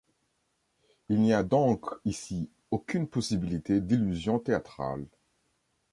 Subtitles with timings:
[1.09, 5.05] Il n'y a donc ici aucune possibilité d'illusion théâtrale.